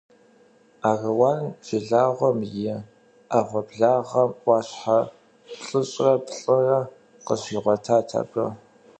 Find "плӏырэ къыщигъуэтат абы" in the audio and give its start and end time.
6.27-8.45